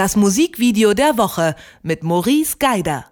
Das 0.00 0.16
Musikvideo 0.16 0.94
der 0.94 1.18
Woche 1.18 1.54
mit 1.82 2.02
Maurice 2.02 2.56
Geider. 2.58 3.04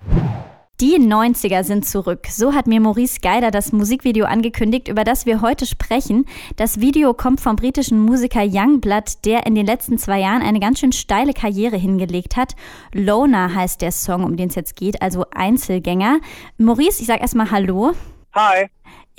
Die 0.81 0.97
90er 0.97 1.63
sind 1.63 1.87
zurück. 1.87 2.29
So 2.31 2.55
hat 2.55 2.67
mir 2.67 2.81
Maurice 2.81 3.21
Geider 3.21 3.51
das 3.51 3.73
Musikvideo 3.73 4.25
angekündigt, 4.25 4.89
über 4.89 5.05
das 5.05 5.27
wir 5.27 5.43
heute 5.43 5.67
sprechen. 5.67 6.25
Das 6.57 6.81
Video 6.81 7.13
kommt 7.13 7.43
vom 7.43 7.57
britischen 7.57 8.01
Musiker 8.01 8.43
Youngblood, 8.43 9.27
der 9.27 9.45
in 9.45 9.55
den 9.55 9.67
letzten 9.67 9.99
zwei 9.99 10.21
Jahren 10.21 10.41
eine 10.41 10.61
ganz 10.61 10.79
schön 10.79 10.93
steile 10.93 11.35
Karriere 11.35 11.77
hingelegt 11.77 12.39
hat. 12.39 12.55
Loner 12.95 13.55
heißt 13.55 13.83
der 13.83 13.93
Song, 13.93 14.25
um 14.25 14.39
den 14.39 14.49
es 14.49 14.55
jetzt 14.55 14.75
geht, 14.75 15.03
also 15.03 15.27
Einzelgänger. 15.31 16.21
Maurice, 16.57 17.03
ich 17.03 17.07
sag 17.07 17.21
erstmal 17.21 17.51
Hallo. 17.51 17.93
Hi. 18.35 18.69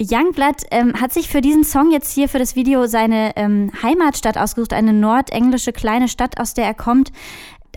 Youngblood 0.01 0.63
ähm, 0.71 0.99
hat 0.99 1.11
sich 1.11 1.27
für 1.27 1.41
diesen 1.41 1.65
Song 1.65 1.91
jetzt 1.91 2.13
hier 2.13 2.29
für 2.29 2.39
das 2.39 2.55
Video 2.55 2.87
seine 2.87 3.33
ähm, 3.35 3.69
Heimatstadt 3.83 4.37
ausgesucht, 4.37 4.71
eine 4.71 4.93
nordenglische 4.93 5.73
kleine 5.73 6.07
Stadt, 6.07 6.39
aus 6.39 6.53
der 6.53 6.65
er 6.65 6.73
kommt 6.73 7.11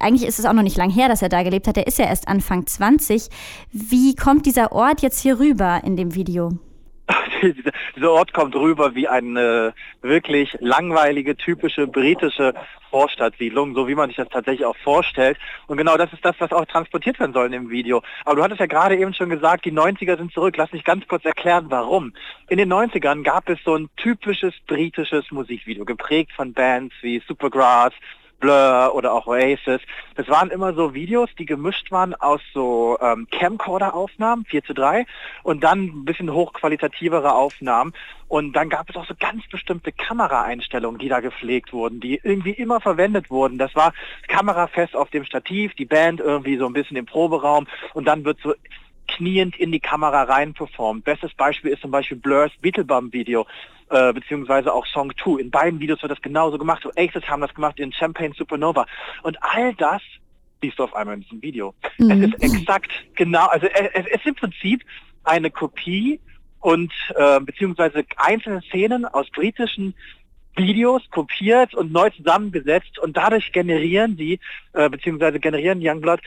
eigentlich 0.01 0.29
ist 0.29 0.39
es 0.39 0.47
auch 0.47 0.53
noch 0.53 0.63
nicht 0.63 0.77
lang 0.77 0.91
her, 0.91 1.09
dass 1.09 1.23
er 1.23 1.29
da 1.29 1.43
gelebt 1.43 1.67
hat. 1.67 1.77
Er 1.77 1.87
ist 1.87 1.99
ja 1.99 2.07
erst 2.07 2.29
Anfang 2.29 2.67
20. 2.67 3.29
Wie 3.73 4.15
kommt 4.15 4.47
dieser 4.47 4.73
Ort 4.73 5.03
jetzt 5.03 5.21
hier 5.21 5.39
rüber 5.39 5.81
in 5.85 5.97
dem 5.97 6.15
Video? 6.15 6.53
dieser 7.97 8.11
Ort 8.11 8.33
kommt 8.33 8.55
rüber 8.55 8.95
wie 8.95 9.09
eine 9.09 9.75
wirklich 10.01 10.57
langweilige, 10.61 11.37
typische 11.37 11.87
britische 11.87 12.55
Vorstadtsiedlung, 12.91 13.75
so 13.75 13.89
wie 13.89 13.95
man 13.95 14.09
sich 14.09 14.17
das 14.17 14.29
tatsächlich 14.29 14.67
auch 14.67 14.77
vorstellt. 14.77 15.39
Und 15.67 15.79
genau 15.79 15.97
das 15.97 16.13
ist 16.13 16.25
das, 16.25 16.37
was 16.39 16.53
auch 16.53 16.67
transportiert 16.67 17.19
werden 17.19 17.33
soll 17.33 17.47
in 17.47 17.53
dem 17.53 17.71
Video. 17.71 18.03
Aber 18.25 18.37
du 18.37 18.43
hattest 18.43 18.61
ja 18.61 18.67
gerade 18.67 18.97
eben 18.97 19.15
schon 19.15 19.31
gesagt, 19.31 19.65
die 19.65 19.73
90er 19.73 20.17
sind 20.19 20.33
zurück. 20.33 20.57
Lass 20.57 20.73
mich 20.73 20.85
ganz 20.85 21.07
kurz 21.09 21.25
erklären, 21.25 21.67
warum. 21.69 22.13
In 22.49 22.59
den 22.59 22.73
90ern 22.73 23.23
gab 23.23 23.49
es 23.49 23.59
so 23.65 23.75
ein 23.75 23.89
typisches 23.97 24.55
britisches 24.67 25.31
Musikvideo, 25.31 25.85
geprägt 25.85 26.33
von 26.37 26.53
Bands 26.53 26.95
wie 27.01 27.23
Supergrass, 27.27 27.93
Blur 28.43 28.93
oder 28.95 29.15
auch 29.15 29.27
Oasis. 29.27 29.81
Das 30.17 30.29
waren 30.29 30.51
immer 30.51 30.75
so 30.75 30.93
Videos, 30.93 31.31
die 31.39 31.47
gemischt 31.47 31.91
waren 31.91 32.15
aus 32.15 32.41
so 32.53 32.99
ähm, 33.01 33.27
Camcorder-Aufnahmen, 33.31 34.45
4 34.45 34.65
zu 34.65 34.75
3, 34.75 35.07
und 35.45 35.65
dann 35.65 35.85
ein 35.85 36.05
bisschen 36.05 36.31
hochqualitativere 36.31 37.35
Aufnahmen. 37.35 37.95
Und 38.29 38.55
dann 38.55 38.69
gab 38.69 38.91
es 38.91 38.97
auch 38.97 39.07
so 39.07 39.15
ganz 39.19 39.47
bestimmte 39.49 39.93
Kameraeinstellungen, 39.93 40.99
die 40.99 41.09
da 41.09 41.21
gepflegt 41.21 41.73
wurden, 41.73 42.01
die 42.01 42.21
irgendwie 42.23 42.53
immer 42.53 42.81
verwendet 42.81 43.31
wurden. 43.31 43.59
Das 43.59 43.75
war 43.75 43.93
kamerafest 44.27 44.97
auf 44.97 45.11
dem 45.11 45.25
Stativ, 45.25 45.75
die 45.75 45.85
Band 45.85 46.21
irgendwie 46.21 46.57
so 46.57 46.67
ein 46.67 46.73
bisschen 46.73 46.97
im 46.97 47.07
Proberaum 47.07 47.67
und 47.95 48.07
dann 48.07 48.25
wird 48.25 48.39
so 48.43 48.55
kniend 49.09 49.57
in 49.59 49.73
die 49.73 49.81
Kamera 49.81 50.25
rein 50.25 50.55
performt. 50.55 51.05
Bestes 51.05 51.35
Beispiel 51.35 51.73
ist 51.73 51.83
zum 51.83 51.91
Beispiel 51.91 52.17
Blurs 52.17 52.53
Beetlebum-Video, 52.61 53.47
äh, 53.91 54.13
beziehungsweise 54.13 54.73
auch 54.73 54.87
Song 54.87 55.13
2. 55.23 55.41
In 55.41 55.51
beiden 55.51 55.81
Videos 55.81 56.03
wird 56.03 56.13
das 56.13 56.23
genauso 56.23 56.59
gemacht. 56.59 56.87
Aces 56.97 57.29
haben 57.29 57.43
das 57.43 57.55
gemacht 57.55 57.79
in 57.79 57.93
Champagne 57.93 58.35
Supernova. 58.35 58.87
Und 59.23 59.37
all 59.43 59.75
das 59.75 60.03
siehst 60.63 60.79
du 60.79 60.85
auf 60.85 60.95
einmal 60.95 61.17
in 61.17 61.23
diesem 61.23 61.43
Video. 61.43 61.75
Mhm. 61.99 62.11
Es 62.11 62.19
ist 62.31 62.43
exakt 62.43 62.91
genau, 63.15 63.47
also 63.47 63.67
es, 63.67 64.05
es 64.07 64.07
ist 64.07 64.27
im 64.27 64.35
Prinzip 64.35 64.85
eine 65.25 65.51
Kopie 65.51 66.21
und 66.61 66.93
äh, 67.17 67.41
beziehungsweise 67.41 68.05
einzelne 68.17 68.63
Szenen 68.63 69.05
aus 69.05 69.29
britischen 69.31 69.95
Videos 70.57 71.03
kopiert 71.11 71.75
und 71.75 71.93
neu 71.93 72.11
zusammengesetzt 72.11 72.99
und 72.99 73.17
dadurch 73.17 73.53
generieren 73.53 74.17
sie, 74.17 74.39
äh, 74.73 74.89
beziehungsweise 74.89 75.41
generieren 75.41 75.81
Youngblood 75.83 76.21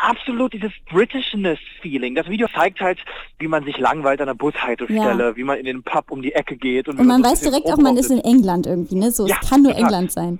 absolut 0.00 0.52
dieses 0.52 0.72
Britishness-Feeling. 0.90 2.14
Das 2.14 2.28
Video 2.28 2.48
zeigt 2.48 2.80
halt, 2.80 2.98
wie 3.38 3.48
man 3.48 3.64
sich 3.64 3.78
langweilt 3.78 4.20
an 4.20 4.26
der 4.26 4.34
Bushaltestelle, 4.34 5.28
ja. 5.28 5.36
wie 5.36 5.44
man 5.44 5.58
in 5.58 5.64
den 5.64 5.82
Pub 5.82 6.10
um 6.10 6.22
die 6.22 6.32
Ecke 6.32 6.56
geht. 6.56 6.88
Und, 6.88 6.98
und 6.98 7.06
man, 7.06 7.20
man 7.20 7.30
weiß 7.30 7.40
direkt 7.40 7.66
auch, 7.66 7.78
man 7.78 7.96
ist 7.96 8.10
in 8.10 8.20
England 8.20 8.66
irgendwie, 8.66 8.96
ne? 8.96 9.10
So, 9.10 9.26
ja, 9.26 9.36
es 9.40 9.48
kann 9.48 9.62
nur. 9.62 9.74
England 9.74 10.12
sein. 10.12 10.38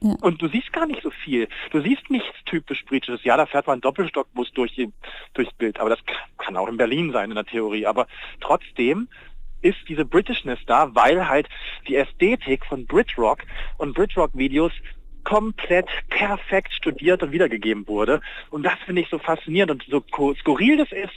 Ja. 0.00 0.16
Und 0.20 0.42
du 0.42 0.48
siehst 0.48 0.70
gar 0.72 0.86
nicht 0.86 1.02
so 1.02 1.10
viel. 1.10 1.48
Du 1.70 1.80
siehst 1.80 2.10
nichts 2.10 2.36
typisch 2.44 2.84
Britisches. 2.84 3.24
Ja, 3.24 3.38
da 3.38 3.46
fährt 3.46 3.66
man 3.66 3.80
Doppelstockbus 3.80 4.52
durch 4.52 4.76
durchs 5.32 5.52
Bild, 5.54 5.80
aber 5.80 5.90
das 5.90 5.98
kann 6.36 6.56
auch 6.56 6.68
in 6.68 6.76
Berlin 6.76 7.10
sein 7.12 7.30
in 7.30 7.36
der 7.36 7.46
Theorie. 7.46 7.86
Aber 7.86 8.06
trotzdem 8.40 9.08
ist 9.62 9.78
diese 9.88 10.04
Britishness 10.04 10.58
da, 10.66 10.94
weil 10.94 11.26
halt 11.26 11.48
die 11.88 11.96
Ästhetik 11.96 12.66
von 12.66 12.86
Britrock 12.86 13.38
und 13.78 13.94
Britrock-Videos 13.94 14.72
komplett 15.24 15.86
perfekt 16.10 16.72
studiert 16.72 17.22
und 17.22 17.32
wiedergegeben 17.32 17.86
wurde. 17.88 18.20
Und 18.50 18.62
das 18.62 18.78
finde 18.84 19.02
ich 19.02 19.08
so 19.08 19.18
faszinierend 19.18 19.70
und 19.70 19.84
so 19.88 20.34
skurril 20.34 20.76
das 20.76 20.92
ist. 20.92 21.14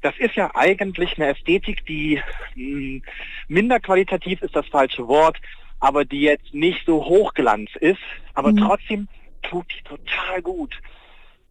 Das 0.00 0.16
ist 0.18 0.36
ja 0.36 0.50
eigentlich 0.54 1.18
eine 1.18 1.32
Ästhetik, 1.32 1.84
die 1.86 2.22
mh, 2.54 2.64
hm, 2.64 3.02
minder 3.48 3.80
qualitativ 3.80 4.42
ist 4.42 4.54
das 4.54 4.66
falsche 4.68 5.08
Wort, 5.08 5.36
aber 5.80 6.04
die 6.04 6.22
jetzt 6.22 6.54
nicht 6.54 6.86
so 6.86 7.04
hochglanz 7.04 7.70
ist, 7.80 8.00
aber 8.34 8.52
mhm. 8.52 8.58
trotzdem 8.58 9.08
tut 9.42 9.66
die 9.76 9.82
total 9.82 10.42
gut. 10.42 10.78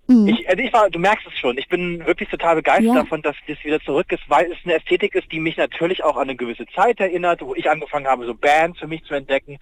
Mhm. 0.07 0.29
Ich, 0.29 0.49
also 0.49 0.63
ich 0.63 0.71
war, 0.71 0.89
du 0.89 0.99
merkst 0.99 1.27
es 1.27 1.37
schon, 1.37 1.57
ich 1.57 1.67
bin 1.67 2.05
wirklich 2.05 2.29
total 2.29 2.55
begeistert 2.55 2.95
ja. 2.95 3.01
davon, 3.01 3.21
dass 3.21 3.35
das 3.47 3.61
wieder 3.63 3.81
zurück 3.81 4.09
ist, 4.11 4.23
weil 4.29 4.51
es 4.51 4.57
eine 4.63 4.75
Ästhetik 4.75 5.15
ist, 5.15 5.31
die 5.31 5.39
mich 5.39 5.57
natürlich 5.57 6.03
auch 6.03 6.15
an 6.15 6.23
eine 6.23 6.37
gewisse 6.37 6.65
Zeit 6.67 6.99
erinnert, 6.99 7.41
wo 7.41 7.53
ich 7.55 7.69
angefangen 7.69 8.07
habe, 8.07 8.25
so 8.25 8.33
Bands 8.33 8.79
für 8.79 8.87
mich 8.87 9.03
zu 9.03 9.13
entdecken 9.13 9.59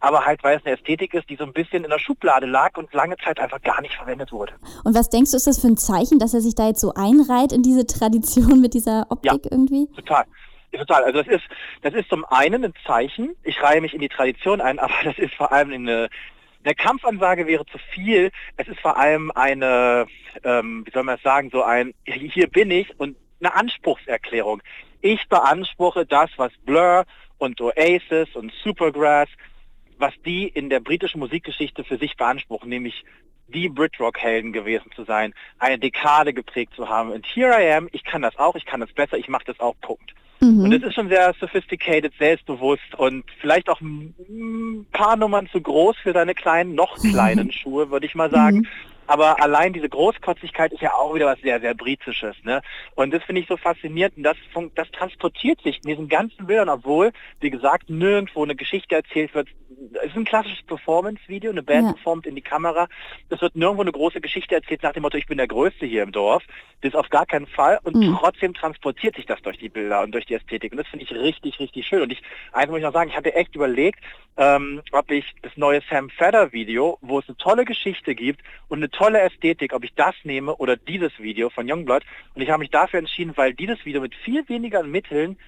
aber 0.00 0.24
halt, 0.24 0.42
weil 0.42 0.58
es 0.58 0.64
eine 0.64 0.76
Ästhetik 0.76 1.14
ist, 1.14 1.28
die 1.28 1.36
so 1.36 1.44
ein 1.44 1.52
bisschen 1.52 1.84
in 1.84 1.90
der 1.90 1.98
Schublade 1.98 2.46
lag 2.46 2.76
und 2.76 2.92
lange 2.92 3.16
Zeit 3.18 3.38
einfach 3.38 3.60
gar 3.62 3.80
nicht 3.82 3.94
verwendet 3.94 4.32
wurde. 4.32 4.54
Und 4.84 4.94
was 4.94 5.10
denkst 5.10 5.30
du, 5.30 5.36
ist 5.36 5.46
das 5.46 5.60
für 5.60 5.68
ein 5.68 5.76
Zeichen, 5.76 6.18
dass 6.18 6.34
er 6.34 6.40
sich 6.40 6.54
da 6.54 6.66
jetzt 6.66 6.80
so 6.80 6.94
einreiht 6.94 7.52
in 7.52 7.62
diese 7.62 7.86
Tradition 7.86 8.60
mit 8.60 8.74
dieser 8.74 9.06
Optik 9.10 9.44
ja, 9.44 9.50
irgendwie? 9.50 9.86
total. 9.94 10.24
Total. 10.72 11.02
Also 11.02 11.22
das 11.22 11.26
ist, 11.26 11.44
das 11.82 11.94
ist 11.94 12.08
zum 12.08 12.24
einen 12.26 12.64
ein 12.64 12.74
Zeichen, 12.86 13.34
ich 13.42 13.60
reihe 13.60 13.80
mich 13.80 13.92
in 13.92 14.00
die 14.00 14.08
Tradition 14.08 14.60
ein, 14.60 14.78
aber 14.80 14.94
das 15.04 15.18
ist 15.18 15.34
vor 15.34 15.52
allem 15.52 15.72
eine, 15.72 16.08
eine 16.64 16.74
Kampfansage 16.74 17.46
wäre 17.46 17.66
zu 17.66 17.78
viel. 17.92 18.30
Es 18.56 18.68
ist 18.68 18.80
vor 18.80 18.96
allem 18.96 19.30
eine, 19.34 20.06
ähm, 20.44 20.84
wie 20.86 20.90
soll 20.92 21.02
man 21.02 21.16
das 21.16 21.22
sagen, 21.22 21.50
so 21.50 21.62
ein, 21.62 21.94
hier 22.04 22.48
bin 22.48 22.70
ich 22.70 22.98
und 22.98 23.16
eine 23.40 23.54
Anspruchserklärung. 23.54 24.62
Ich 25.00 25.28
beanspruche 25.28 26.06
das, 26.06 26.30
was 26.36 26.52
Blur 26.64 27.04
und 27.38 27.60
Oasis 27.60 28.28
und 28.34 28.52
Supergrass 28.62 29.28
was 30.00 30.14
die 30.24 30.48
in 30.48 30.70
der 30.70 30.80
britischen 30.80 31.20
Musikgeschichte 31.20 31.84
für 31.84 31.98
sich 31.98 32.16
beanspruchen, 32.16 32.68
nämlich 32.68 33.04
die 33.48 33.68
Britrock-Helden 33.68 34.52
gewesen 34.52 34.90
zu 34.94 35.04
sein, 35.04 35.34
eine 35.58 35.78
Dekade 35.78 36.32
geprägt 36.32 36.74
zu 36.74 36.88
haben. 36.88 37.10
Und 37.10 37.26
here 37.26 37.56
I 37.60 37.72
am, 37.72 37.88
ich 37.92 38.04
kann 38.04 38.22
das 38.22 38.36
auch, 38.38 38.54
ich 38.54 38.64
kann 38.64 38.80
das 38.80 38.92
besser, 38.92 39.18
ich 39.18 39.28
mache 39.28 39.44
das 39.46 39.60
auch, 39.60 39.74
Punkt. 39.80 40.14
Mhm. 40.40 40.64
Und 40.64 40.72
es 40.72 40.82
ist 40.82 40.94
schon 40.94 41.08
sehr 41.08 41.34
sophisticated, 41.38 42.12
selbstbewusst 42.18 42.94
und 42.96 43.24
vielleicht 43.40 43.68
auch 43.68 43.80
ein 43.80 44.86
paar 44.92 45.16
Nummern 45.16 45.48
zu 45.48 45.60
groß 45.60 45.96
für 45.98 46.12
deine 46.12 46.34
kleinen, 46.34 46.74
noch 46.74 46.96
kleinen 47.10 47.52
Schuhe, 47.52 47.90
würde 47.90 48.06
ich 48.06 48.14
mal 48.14 48.30
sagen. 48.30 48.58
Mhm. 48.58 48.66
Aber 49.10 49.42
allein 49.42 49.72
diese 49.72 49.88
Großkotzigkeit 49.88 50.72
ist 50.72 50.82
ja 50.82 50.94
auch 50.94 51.16
wieder 51.16 51.26
was 51.26 51.40
sehr, 51.40 51.58
sehr 51.58 51.74
Britisches. 51.74 52.36
Ne? 52.44 52.62
Und 52.94 53.12
das 53.12 53.24
finde 53.24 53.40
ich 53.40 53.48
so 53.48 53.56
faszinierend. 53.56 54.16
Und 54.16 54.22
das, 54.22 54.36
das 54.76 54.88
transportiert 54.92 55.60
sich 55.62 55.78
in 55.82 55.90
diesen 55.90 56.08
ganzen 56.08 56.46
Bildern, 56.46 56.68
obwohl, 56.68 57.10
wie 57.40 57.50
gesagt, 57.50 57.90
nirgendwo 57.90 58.44
eine 58.44 58.54
Geschichte 58.54 58.94
erzählt 58.94 59.34
wird. 59.34 59.48
Es 60.00 60.10
ist 60.10 60.16
ein 60.16 60.24
klassisches 60.24 60.62
Performance-Video, 60.62 61.50
eine 61.50 61.64
Band 61.64 61.88
ja. 61.88 61.92
performt 61.94 62.24
in 62.24 62.36
die 62.36 62.40
Kamera. 62.40 62.86
Es 63.30 63.40
wird 63.40 63.56
nirgendwo 63.56 63.82
eine 63.82 63.90
große 63.90 64.20
Geschichte 64.20 64.54
erzählt 64.54 64.84
nach 64.84 64.92
dem 64.92 65.02
Motto, 65.02 65.18
ich 65.18 65.26
bin 65.26 65.38
der 65.38 65.48
Größte 65.48 65.86
hier 65.86 66.04
im 66.04 66.12
Dorf. 66.12 66.44
Das 66.80 66.90
ist 66.90 66.96
auf 66.96 67.08
gar 67.08 67.26
keinen 67.26 67.48
Fall. 67.48 67.80
Und 67.82 67.96
mhm. 67.96 68.16
trotzdem 68.16 68.54
transportiert 68.54 69.16
sich 69.16 69.26
das 69.26 69.42
durch 69.42 69.58
die 69.58 69.68
Bilder 69.68 70.02
und 70.02 70.12
durch 70.12 70.26
die 70.26 70.34
Ästhetik. 70.34 70.70
Und 70.70 70.78
das 70.78 70.86
finde 70.86 71.04
ich 71.04 71.10
richtig, 71.10 71.58
richtig 71.58 71.84
schön. 71.84 72.02
Und 72.02 72.12
ich, 72.12 72.22
eins 72.52 72.70
muss 72.70 72.78
ich 72.78 72.84
noch 72.84 72.92
sagen, 72.92 73.10
ich 73.10 73.16
hatte 73.16 73.34
echt 73.34 73.56
überlegt, 73.56 73.98
ähm, 74.36 74.82
ob 74.92 75.10
ich 75.10 75.24
das 75.42 75.56
neue 75.56 75.82
Sam 75.90 76.08
Fedder 76.10 76.52
Video, 76.52 76.98
wo 77.00 77.18
es 77.18 77.28
eine 77.28 77.36
tolle 77.36 77.64
Geschichte 77.64 78.14
gibt 78.14 78.40
und 78.68 78.78
eine 78.78 78.90
tolle 79.00 79.20
Ästhetik, 79.22 79.72
ob 79.72 79.82
ich 79.82 79.94
das 79.94 80.14
nehme 80.24 80.54
oder 80.56 80.76
dieses 80.76 81.18
Video 81.18 81.48
von 81.48 81.70
Youngblood. 81.70 82.02
Und 82.34 82.42
ich 82.42 82.50
habe 82.50 82.58
mich 82.58 82.70
dafür 82.70 82.98
entschieden, 82.98 83.34
weil 83.34 83.54
dieses 83.54 83.82
Video 83.86 84.02
mit 84.02 84.14
viel 84.14 84.46
weniger 84.50 84.82
Mitteln 84.82 85.38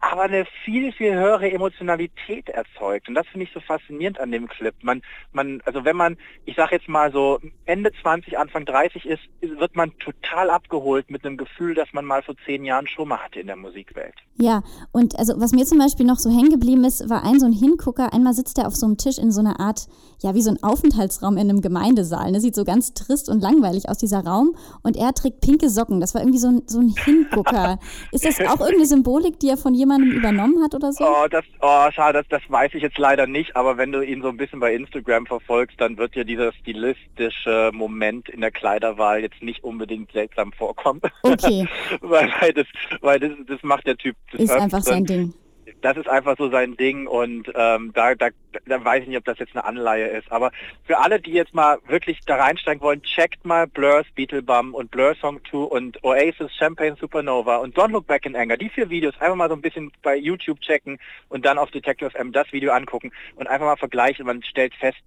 aber 0.00 0.22
eine 0.22 0.46
viel, 0.64 0.92
viel 0.92 1.14
höhere 1.14 1.50
Emotionalität 1.50 2.48
erzeugt. 2.48 3.08
Und 3.08 3.14
das 3.14 3.26
finde 3.28 3.44
ich 3.44 3.52
so 3.52 3.60
faszinierend 3.60 4.20
an 4.20 4.30
dem 4.30 4.46
Clip. 4.46 4.74
Man, 4.82 5.02
man, 5.32 5.62
also 5.64 5.84
wenn 5.84 5.96
man, 5.96 6.16
ich 6.44 6.56
sage 6.56 6.76
jetzt 6.76 6.88
mal 6.88 7.10
so 7.12 7.40
Ende 7.64 7.90
20, 8.02 8.38
Anfang 8.38 8.64
30 8.66 9.06
ist, 9.06 9.22
wird 9.40 9.74
man 9.74 9.96
total 9.98 10.50
abgeholt 10.50 11.10
mit 11.10 11.24
einem 11.24 11.36
Gefühl, 11.36 11.74
das 11.74 11.88
man 11.92 12.04
mal 12.04 12.22
vor 12.22 12.34
zehn 12.44 12.64
Jahren 12.64 12.86
schon 12.86 13.08
mal 13.08 13.18
hatte 13.18 13.40
in 13.40 13.46
der 13.46 13.56
Musikwelt. 13.56 14.14
Ja, 14.36 14.62
und 14.92 15.18
also 15.18 15.40
was 15.40 15.52
mir 15.52 15.64
zum 15.64 15.78
Beispiel 15.78 16.06
noch 16.06 16.18
so 16.18 16.30
hängen 16.30 16.50
geblieben 16.50 16.84
ist, 16.84 17.08
war 17.08 17.24
ein 17.24 17.40
so 17.40 17.46
ein 17.46 17.52
Hingucker. 17.52 18.12
Einmal 18.12 18.34
sitzt 18.34 18.58
er 18.58 18.66
auf 18.66 18.76
so 18.76 18.86
einem 18.86 18.98
Tisch 18.98 19.18
in 19.18 19.32
so 19.32 19.40
einer 19.40 19.60
Art, 19.60 19.86
ja, 20.22 20.34
wie 20.34 20.42
so 20.42 20.50
ein 20.50 20.62
Aufenthaltsraum 20.62 21.36
in 21.36 21.48
einem 21.48 21.62
Gemeindesaal. 21.62 22.26
Das 22.26 22.32
ne? 22.32 22.40
sieht 22.40 22.54
so 22.54 22.64
ganz 22.64 22.92
trist 22.92 23.28
und 23.28 23.40
langweilig 23.40 23.88
aus, 23.88 23.98
dieser 23.98 24.24
Raum. 24.24 24.54
Und 24.82 24.96
er 24.96 25.14
trägt 25.14 25.40
pinke 25.40 25.70
Socken. 25.70 26.00
Das 26.00 26.14
war 26.14 26.20
irgendwie 26.20 26.38
so 26.38 26.48
ein, 26.48 26.62
so 26.66 26.80
ein 26.80 26.94
Hingucker. 27.04 27.78
ist 28.12 28.24
das 28.24 28.40
auch 28.40 28.60
irgendeine 28.60 28.86
Symbolik, 28.86 29.40
die 29.40 29.48
er 29.48 29.56
von 29.56 29.74
jemandem 29.74 29.85
jemandem 29.86 30.12
übernommen 30.12 30.62
hat 30.62 30.74
oder 30.74 30.92
so? 30.92 31.04
Oh, 31.04 31.26
das, 31.30 31.44
oh 31.60 31.90
schade, 31.92 32.18
das, 32.18 32.28
das 32.28 32.50
weiß 32.50 32.74
ich 32.74 32.82
jetzt 32.82 32.98
leider 32.98 33.26
nicht, 33.26 33.56
aber 33.56 33.76
wenn 33.76 33.92
du 33.92 34.02
ihn 34.02 34.22
so 34.22 34.28
ein 34.28 34.36
bisschen 34.36 34.60
bei 34.60 34.74
Instagram 34.74 35.26
verfolgst, 35.26 35.80
dann 35.80 35.96
wird 35.96 36.14
dir 36.14 36.24
dieser 36.24 36.52
stilistische 36.52 37.70
Moment 37.72 38.28
in 38.28 38.40
der 38.40 38.50
Kleiderwahl 38.50 39.20
jetzt 39.20 39.42
nicht 39.42 39.62
unbedingt 39.64 40.12
seltsam 40.12 40.52
vorkommen. 40.52 41.00
Okay. 41.22 41.66
weil, 42.00 42.32
weil, 42.40 42.52
das, 42.52 42.66
weil 43.00 43.20
das, 43.20 43.32
das 43.46 43.62
macht 43.62 43.86
der 43.86 43.96
Typ. 43.96 44.16
Ist 44.32 44.50
einfach 44.50 44.82
sein 44.82 45.04
Ding 45.04 45.32
das 45.86 45.96
ist 45.96 46.08
einfach 46.08 46.36
so 46.36 46.50
sein 46.50 46.76
Ding 46.76 47.06
und 47.06 47.48
ähm, 47.54 47.92
da, 47.94 48.16
da, 48.16 48.30
da 48.66 48.84
weiß 48.84 49.02
ich 49.02 49.08
nicht, 49.08 49.18
ob 49.18 49.24
das 49.24 49.38
jetzt 49.38 49.54
eine 49.54 49.64
Anleihe 49.64 50.08
ist. 50.08 50.32
Aber 50.32 50.50
für 50.84 50.98
alle, 50.98 51.20
die 51.20 51.30
jetzt 51.30 51.54
mal 51.54 51.78
wirklich 51.86 52.18
da 52.26 52.34
reinsteigen 52.34 52.82
wollen, 52.82 53.02
checkt 53.04 53.44
mal 53.44 53.68
Blurs 53.68 54.04
Beetlebum 54.16 54.74
und 54.74 54.90
Blur 54.90 55.14
Song 55.20 55.38
2 55.48 55.58
und 55.58 56.02
Oasis 56.02 56.52
Champagne 56.56 56.96
Supernova 56.96 57.58
und 57.58 57.76
Don't 57.78 57.92
Look 57.92 58.08
Back 58.08 58.26
in 58.26 58.34
Anger. 58.34 58.56
Die 58.56 58.68
vier 58.68 58.90
Videos 58.90 59.14
einfach 59.20 59.36
mal 59.36 59.48
so 59.48 59.54
ein 59.54 59.62
bisschen 59.62 59.92
bei 60.02 60.16
YouTube 60.16 60.60
checken 60.60 60.98
und 61.28 61.46
dann 61.46 61.56
auf 61.56 61.70
Detective 61.70 62.10
FM 62.10 62.32
das 62.32 62.52
Video 62.52 62.72
angucken 62.72 63.12
und 63.36 63.46
einfach 63.46 63.66
mal 63.66 63.76
vergleichen. 63.76 64.26
Man 64.26 64.42
stellt 64.42 64.74
fest, 64.74 64.98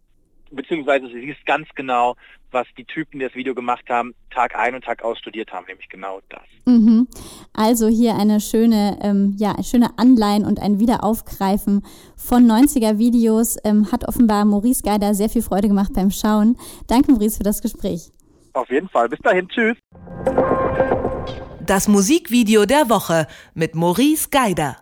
beziehungsweise 0.52 1.08
sie 1.08 1.22
siehst 1.22 1.46
ganz 1.46 1.68
genau, 1.76 2.16
was 2.52 2.68
die 2.78 2.86
Typen, 2.86 3.20
die 3.20 3.26
das 3.26 3.36
Video 3.36 3.54
gemacht 3.54 3.84
haben, 3.90 4.14
Tag 4.32 4.56
ein 4.56 4.76
und 4.76 4.84
Tag 4.84 5.04
aus 5.04 5.20
studiert 5.20 5.52
haben, 5.52 5.66
nämlich 5.68 5.90
genau 5.90 6.20
das. 6.30 6.42
Mhm. 6.66 7.08
Also 7.54 7.88
hier 7.88 8.16
eine 8.16 8.40
schöne, 8.40 8.98
ähm, 9.02 9.36
ja, 9.38 9.62
schöne 9.64 9.98
Anleihen 9.98 10.46
und 10.46 10.60
ein 10.60 10.80
Wiederaufgreifen 10.80 11.84
von 12.16 12.46
90er 12.46 12.98
Videos 12.98 13.58
ähm, 13.64 13.92
hat 13.92 14.08
offenbar 14.08 14.46
Maurice 14.46 14.84
Geider 14.84 15.14
sehr 15.14 15.30
viel 15.30 15.42
Freude 15.42 15.68
gemacht 15.68 15.92
beim 15.94 16.12
Schauen. 16.12 16.58
Danke, 16.88 17.12
Maurice, 17.12 17.38
für 17.38 17.44
das 17.44 17.62
Gespräch. 17.62 18.12
Auf 18.54 18.70
jeden 18.70 18.90
Fall. 18.90 19.10
Bis 19.10 19.20
dahin. 19.20 19.48
Tschüss. 19.50 19.78
Das 21.66 21.88
Musikvideo 21.88 22.66
der 22.66 22.90
Woche 22.90 23.28
mit 23.54 23.76
Maurice 23.76 24.30
Geider. 24.32 24.78